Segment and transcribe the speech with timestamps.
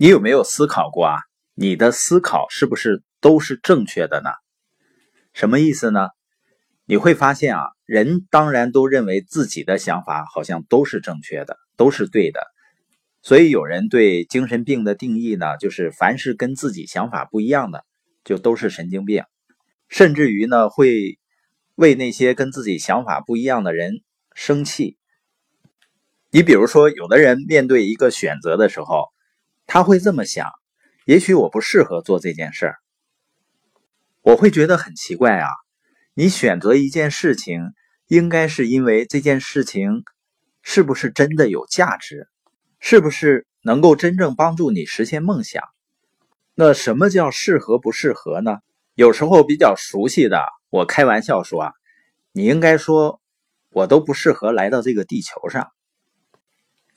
[0.00, 1.16] 你有没有思考过啊？
[1.54, 4.30] 你的思考是不是都是正确的呢？
[5.32, 6.10] 什么意思呢？
[6.84, 12.40] 你会发现啊，人当然都认为自己的想法好像都是正确的，都是对的。
[13.22, 17.84] 所以有人对精神病的定义呢，就是凡是跟自己想法不一样的，
[18.22, 19.24] 就都是神经病。
[19.88, 21.18] 甚至于呢，会
[21.74, 23.94] 为那些跟自己想法不一样的人
[24.32, 24.96] 生气。
[26.30, 29.08] 你比如说，有的人面对一个选择的时候。
[29.68, 30.50] 他会这么想：
[31.04, 32.76] 也许我不适合做这件事儿。
[34.22, 35.46] 我会觉得很奇怪啊！
[36.14, 37.74] 你选择一件事情，
[38.06, 40.04] 应该是因为这件事情
[40.62, 42.28] 是不是真的有价值，
[42.80, 45.62] 是不是能够真正帮助你实现梦想？
[46.54, 48.60] 那什么叫适合不适合呢？
[48.94, 51.72] 有时候比较熟悉的，我开玩笑说啊，
[52.32, 53.20] 你应该说，
[53.68, 55.68] 我都不适合来到这个地球上。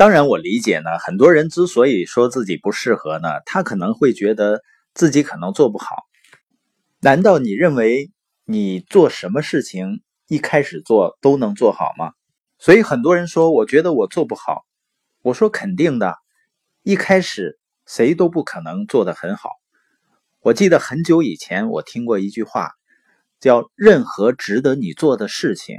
[0.00, 0.98] 当然，我理解呢。
[0.98, 4.62] 很多人之所以说自己不适合呢，他可能会觉得
[4.94, 5.94] 自己可能做不好。
[7.00, 8.10] 难道你认为
[8.46, 12.12] 你做什么事情一开始做都能做好吗？
[12.58, 14.64] 所以很多人说，我觉得我做不好。
[15.20, 16.16] 我说肯定的，
[16.82, 19.50] 一开始谁都不可能做得很好。
[20.40, 22.70] 我记得很久以前我听过一句话，
[23.38, 25.76] 叫“任何值得你做的事情，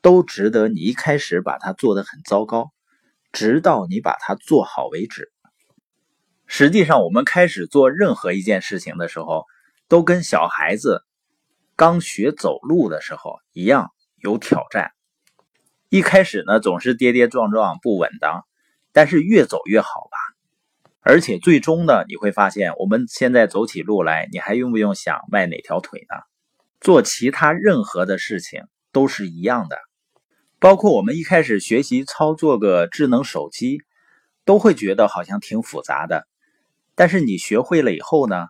[0.00, 2.70] 都值得你一开始把它做得很糟糕。”
[3.36, 5.30] 直到你把它做好为止。
[6.46, 9.44] 实际上，我们开始做任何一件事情的时候，
[9.88, 11.04] 都跟小孩子
[11.76, 14.92] 刚学走路的时候一样有挑战。
[15.90, 18.46] 一开始呢，总是跌跌撞撞、不稳当，
[18.90, 20.16] 但是越走越好吧。
[21.00, 26.16] 而且最终呢，你会发现，我们现在走起路来，你还用不用想迈哪条腿呢？
[26.80, 28.62] 做其他任何的事情
[28.92, 29.76] 都是一样的。
[30.58, 33.82] 包括我们一开始学习操作个智能手机，
[34.44, 36.26] 都会觉得好像挺复杂的。
[36.94, 38.46] 但是你学会了以后呢，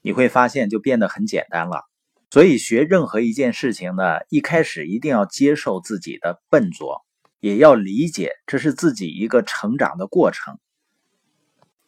[0.00, 1.84] 你会发现就变得很简单了。
[2.30, 7.04] 所以学任何一件事情呢，一开始一定要接受自己的笨拙，
[7.40, 10.58] 也要理解这是自己一个成长的过程。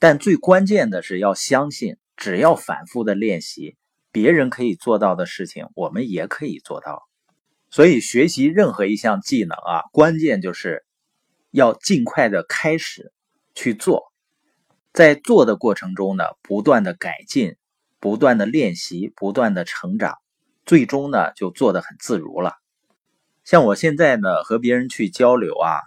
[0.00, 3.76] 但最关键的是要相信，只要反复的练习，
[4.10, 7.08] 别人可以做到的事情，我们也可以做到。
[7.72, 10.84] 所以，学习任何一项技能啊，关键就是
[11.50, 13.14] 要尽快的开始
[13.54, 14.12] 去做，
[14.92, 17.56] 在做的过程中呢，不断的改进，
[17.98, 20.18] 不断的练习，不断的成长，
[20.66, 22.52] 最终呢，就做得很自如了。
[23.42, 25.80] 像我现在呢，和别人去交流啊，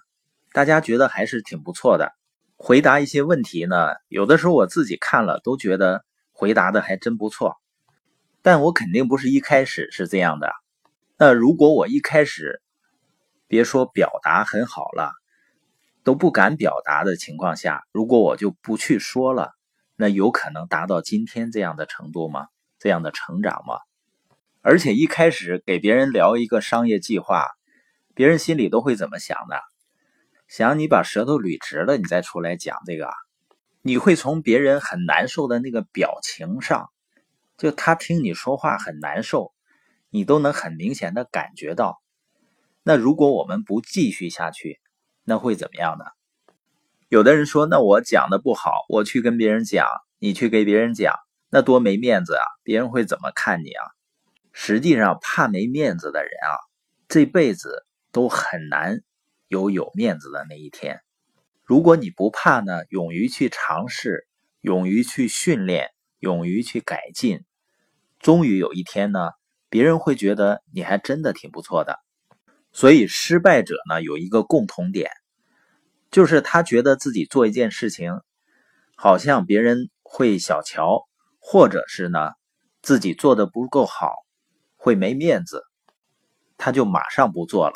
[0.53, 2.12] 大家觉得还是挺不错的。
[2.57, 7.57] 回答一些问题呢，有的时候我自己看了都觉得回答的还真不错，
[8.41, 10.51] 但我肯定不是一开始是这样的。
[11.18, 12.62] 那如果我一开始
[13.48, 15.14] 别说表达很好了，
[16.03, 19.54] 都不敢表达的情况下，如果我就不去说了，
[19.96, 22.48] 那有可能达到今天这样的程度吗？
[22.80, 23.80] 这样的成长吗？
[24.62, 27.46] 而且一开始给别人聊一个商业计划，
[28.14, 29.62] 别人心里都会怎么想的？
[30.50, 33.09] 想你把舌头捋直了，你再出来讲这个，
[33.81, 36.92] 你会从别人很难受的那个表情上，
[37.58, 39.55] 就他听你说话很难受。
[40.16, 42.02] 你都能很明显的感觉到，
[42.84, 44.80] 那如果我们不继续下去，
[45.26, 46.06] 那会怎么样呢？
[47.09, 49.86] 有的人说，那我讲的不好，我去跟别人讲，
[50.18, 51.14] 你去给别人讲，
[51.50, 52.44] 那多没面子啊！
[52.64, 53.84] 别人会怎么看你啊？
[54.54, 56.56] 实际上，怕没面子的人啊，
[57.09, 59.02] 这辈子都很难
[59.50, 61.02] 有有面子的那一天。
[61.66, 64.30] 如果你不怕呢，勇于去尝试，
[64.62, 65.90] 勇于去训练，
[66.20, 67.44] 勇于去改进，
[68.20, 69.31] 终于有一天呢。
[69.70, 72.00] 别人会觉得你还真的挺不错的，
[72.72, 75.09] 所以失败者呢有一个共同点，
[76.12, 78.22] 就是他觉得自己做一件事情，
[78.96, 81.04] 好像别人会小瞧，
[81.40, 82.31] 或者是呢
[82.81, 84.14] 自己做的不够好，
[84.78, 85.64] 会没面子，
[86.58, 87.75] 他就马上不做了。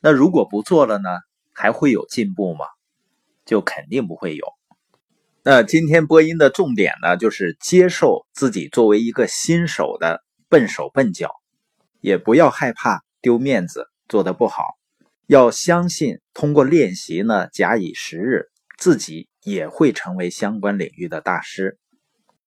[0.00, 1.08] 那如果不做了呢，
[1.52, 2.66] 还会有进步吗？
[3.46, 4.46] 就肯定不会有。
[5.42, 10.22] 那今天播音的重点呢，就是接受自己作为一个新手的。
[10.54, 11.42] 笨手笨脚，
[12.00, 14.62] 也不要害怕丢面子，做的不好，
[15.26, 21.80] 要相信通过练习呢，假以时日，自己也会成为相关领域的大师。